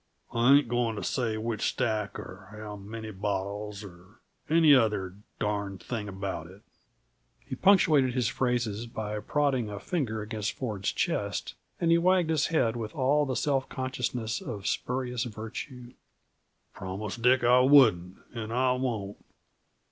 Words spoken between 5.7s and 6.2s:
thing